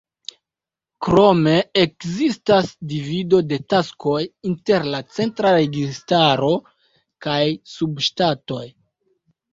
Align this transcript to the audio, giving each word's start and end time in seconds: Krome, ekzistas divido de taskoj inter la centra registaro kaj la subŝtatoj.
Krome, 1.07 1.51
ekzistas 1.81 2.71
divido 2.95 3.41
de 3.51 3.59
taskoj 3.73 4.17
inter 4.53 4.89
la 4.95 5.03
centra 5.19 5.53
registaro 5.59 6.51
kaj 7.27 7.39
la 7.47 7.55
subŝtatoj. 7.77 8.65